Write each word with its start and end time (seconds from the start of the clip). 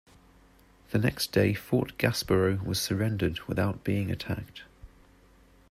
The 0.89 0.97
next 0.97 1.31
day 1.31 1.53
Fort 1.53 1.99
Gaspereau 1.99 2.59
was 2.65 2.81
surrendered 2.81 3.39
without 3.41 3.83
being 3.83 4.09
attacked. 4.09 4.63